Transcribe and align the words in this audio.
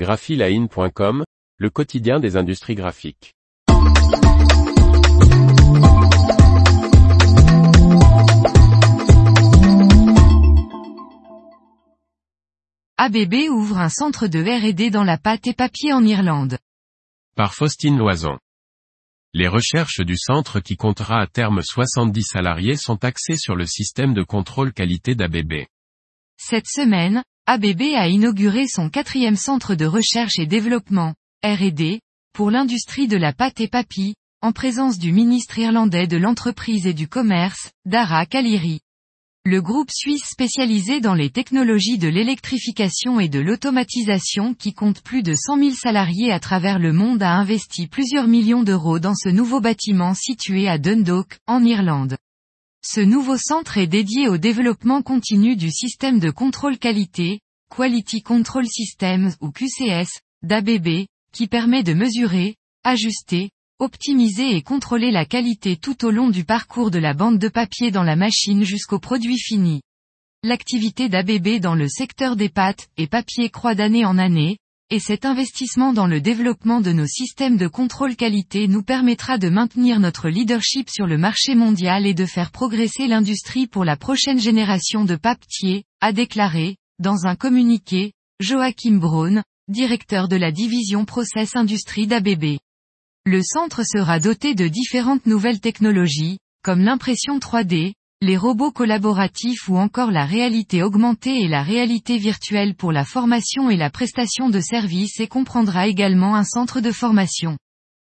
graphiline.com, 0.00 1.24
le 1.58 1.68
quotidien 1.68 2.20
des 2.20 2.38
industries 2.38 2.74
graphiques. 2.74 3.34
ABB 12.96 13.50
ouvre 13.50 13.76
un 13.76 13.90
centre 13.90 14.26
de 14.26 14.40
R&D 14.40 14.88
dans 14.88 15.04
la 15.04 15.18
pâte 15.18 15.46
et 15.46 15.52
papier 15.52 15.92
en 15.92 16.02
Irlande. 16.02 16.56
Par 17.36 17.52
Faustine 17.52 17.98
Loison. 17.98 18.38
Les 19.34 19.48
recherches 19.48 20.00
du 20.00 20.16
centre 20.16 20.60
qui 20.60 20.78
comptera 20.78 21.20
à 21.20 21.26
terme 21.26 21.60
70 21.60 22.22
salariés 22.22 22.76
sont 22.76 23.04
axées 23.04 23.36
sur 23.36 23.54
le 23.54 23.66
système 23.66 24.14
de 24.14 24.22
contrôle 24.22 24.72
qualité 24.72 25.14
d'ABB. 25.14 25.66
Cette 26.38 26.68
semaine, 26.68 27.22
ABB 27.52 27.96
a 27.96 28.06
inauguré 28.06 28.68
son 28.68 28.88
quatrième 28.88 29.34
centre 29.34 29.74
de 29.74 29.84
recherche 29.84 30.38
et 30.38 30.46
développement, 30.46 31.14
R&D, 31.42 32.00
pour 32.32 32.48
l'industrie 32.48 33.08
de 33.08 33.16
la 33.16 33.32
pâte 33.32 33.60
et 33.60 33.66
papier, 33.66 34.14
en 34.40 34.52
présence 34.52 35.00
du 35.00 35.10
ministre 35.10 35.58
irlandais 35.58 36.06
de 36.06 36.16
l'entreprise 36.16 36.86
et 36.86 36.94
du 36.94 37.08
commerce, 37.08 37.72
Dara 37.84 38.24
Kaliri. 38.24 38.78
Le 39.44 39.60
groupe 39.60 39.90
suisse 39.90 40.26
spécialisé 40.26 41.00
dans 41.00 41.14
les 41.14 41.30
technologies 41.30 41.98
de 41.98 42.06
l'électrification 42.06 43.18
et 43.18 43.28
de 43.28 43.40
l'automatisation 43.40 44.54
qui 44.54 44.72
compte 44.72 45.02
plus 45.02 45.24
de 45.24 45.34
100 45.34 45.58
000 45.58 45.70
salariés 45.72 46.30
à 46.30 46.38
travers 46.38 46.78
le 46.78 46.92
monde 46.92 47.20
a 47.20 47.32
investi 47.32 47.88
plusieurs 47.88 48.28
millions 48.28 48.62
d'euros 48.62 49.00
dans 49.00 49.16
ce 49.16 49.28
nouveau 49.28 49.60
bâtiment 49.60 50.14
situé 50.14 50.68
à 50.68 50.78
Dundalk, 50.78 51.40
en 51.48 51.64
Irlande. 51.64 52.16
Ce 52.82 53.00
nouveau 53.00 53.36
centre 53.36 53.76
est 53.76 53.86
dédié 53.86 54.28
au 54.28 54.38
développement 54.38 55.02
continu 55.02 55.54
du 55.54 55.70
système 55.70 56.18
de 56.18 56.30
contrôle 56.30 56.78
qualité, 56.78 57.40
Quality 57.74 58.22
Control 58.22 58.66
Systems 58.66 59.34
ou 59.42 59.50
QCS, 59.50 60.20
d'ABB, 60.42 61.06
qui 61.32 61.46
permet 61.46 61.82
de 61.82 61.92
mesurer, 61.92 62.56
ajuster, 62.82 63.50
optimiser 63.78 64.56
et 64.56 64.62
contrôler 64.62 65.10
la 65.10 65.26
qualité 65.26 65.76
tout 65.76 66.06
au 66.06 66.10
long 66.10 66.30
du 66.30 66.44
parcours 66.44 66.90
de 66.90 66.98
la 66.98 67.12
bande 67.12 67.38
de 67.38 67.48
papier 67.48 67.90
dans 67.90 68.02
la 68.02 68.16
machine 68.16 68.64
jusqu'au 68.64 68.98
produit 68.98 69.38
fini. 69.38 69.82
L'activité 70.42 71.10
d'ABB 71.10 71.60
dans 71.60 71.74
le 71.74 71.86
secteur 71.86 72.34
des 72.34 72.48
pâtes 72.48 72.88
et 72.96 73.06
papier 73.06 73.50
croît 73.50 73.74
d'année 73.74 74.06
en 74.06 74.16
année, 74.16 74.56
et 74.90 74.98
cet 74.98 75.24
investissement 75.24 75.92
dans 75.92 76.08
le 76.08 76.20
développement 76.20 76.80
de 76.80 76.90
nos 76.90 77.06
systèmes 77.06 77.56
de 77.56 77.68
contrôle 77.68 78.16
qualité 78.16 78.66
nous 78.66 78.82
permettra 78.82 79.38
de 79.38 79.48
maintenir 79.48 80.00
notre 80.00 80.28
leadership 80.28 80.90
sur 80.90 81.06
le 81.06 81.16
marché 81.16 81.54
mondial 81.54 82.06
et 82.06 82.14
de 82.14 82.26
faire 82.26 82.50
progresser 82.50 83.06
l'industrie 83.06 83.68
pour 83.68 83.84
la 83.84 83.96
prochaine 83.96 84.40
génération 84.40 85.04
de 85.04 85.14
papier, 85.14 85.84
a 86.00 86.12
déclaré, 86.12 86.76
dans 86.98 87.26
un 87.26 87.36
communiqué, 87.36 88.12
Joachim 88.40 88.98
Braun, 88.98 89.44
directeur 89.68 90.26
de 90.26 90.36
la 90.36 90.50
division 90.50 91.04
Process 91.04 91.54
Industrie 91.54 92.08
d'ABB. 92.08 92.58
Le 93.24 93.42
centre 93.42 93.82
sera 93.84 94.18
doté 94.18 94.54
de 94.56 94.66
différentes 94.66 95.26
nouvelles 95.26 95.60
technologies, 95.60 96.38
comme 96.64 96.80
l'impression 96.80 97.38
3D, 97.38 97.92
les 98.22 98.36
robots 98.36 98.70
collaboratifs 98.70 99.70
ou 99.70 99.78
encore 99.78 100.10
la 100.10 100.26
réalité 100.26 100.82
augmentée 100.82 101.40
et 101.40 101.48
la 101.48 101.62
réalité 101.62 102.18
virtuelle 102.18 102.74
pour 102.74 102.92
la 102.92 103.06
formation 103.06 103.70
et 103.70 103.78
la 103.78 103.88
prestation 103.88 104.50
de 104.50 104.60
services 104.60 105.20
et 105.20 105.26
comprendra 105.26 105.86
également 105.86 106.34
un 106.36 106.44
centre 106.44 106.82
de 106.82 106.92
formation. 106.92 107.56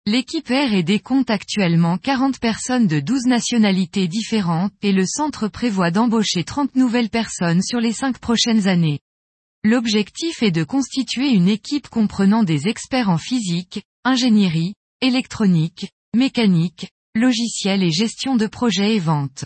L'équipe 0.08 0.48
R&D 0.48 1.00
compte 1.02 1.30
actuellement 1.30 2.00
40 2.00 2.40
personnes 2.40 2.88
de 2.88 3.00
12 3.00 3.26
nationalités 3.28 4.08
différentes 4.08 4.74
et 4.82 4.92
le 4.92 5.06
centre 5.06 5.48
prévoit 5.48 5.92
d'embaucher 5.92 6.44
30 6.44 6.76
nouvelles 6.76 7.12
personnes 7.12 7.62
sur 7.62 7.80
les 7.80 7.94
5 7.94 8.18
prochaines 8.18 8.68
années. 8.68 9.02
L'objectif 9.64 10.42
est 10.42 10.50
de 10.50 10.64
constituer 10.64 11.30
une 11.30 11.48
équipe 11.48 11.90
comprenant 11.90 12.42
des 12.42 12.68
experts 12.68 13.10
en 13.10 13.20
physique, 13.20 13.84
ingénierie, 14.04 14.74
électronique, 15.02 15.92
mécanique, 16.16 16.90
logiciel 17.14 17.84
et 17.84 17.92
gestion 17.92 18.36
de 18.36 18.48
projets 18.48 18.96
et 18.96 19.00
vente. 19.00 19.46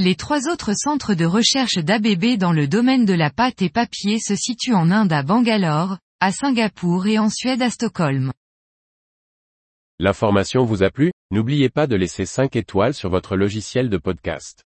Les 0.00 0.14
trois 0.14 0.46
autres 0.46 0.74
centres 0.76 1.14
de 1.14 1.24
recherche 1.24 1.78
d'ABB 1.78 2.38
dans 2.38 2.52
le 2.52 2.68
domaine 2.68 3.04
de 3.04 3.14
la 3.14 3.30
pâte 3.30 3.62
et 3.62 3.68
papier 3.68 4.20
se 4.20 4.36
situent 4.36 4.74
en 4.74 4.92
Inde 4.92 5.12
à 5.12 5.24
Bangalore, 5.24 5.98
à 6.20 6.30
Singapour 6.30 7.08
et 7.08 7.18
en 7.18 7.28
Suède 7.28 7.62
à 7.62 7.68
Stockholm. 7.68 8.32
L'information 9.98 10.64
vous 10.64 10.84
a 10.84 10.90
plu? 10.90 11.10
N'oubliez 11.32 11.68
pas 11.68 11.88
de 11.88 11.96
laisser 11.96 12.26
5 12.26 12.54
étoiles 12.54 12.94
sur 12.94 13.10
votre 13.10 13.34
logiciel 13.34 13.90
de 13.90 13.98
podcast. 13.98 14.62